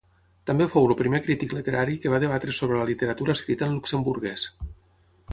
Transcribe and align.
També 0.49 0.65
fou 0.75 0.87
el 0.87 0.93
primer 1.01 1.17
crític 1.25 1.51
literari 1.57 1.97
que 2.05 2.13
va 2.13 2.19
debatre 2.23 2.55
sobre 2.59 2.79
la 2.79 2.87
literatura 2.91 3.35
escrita 3.39 3.67
en 3.67 3.75
luxemburguès. 3.77 4.47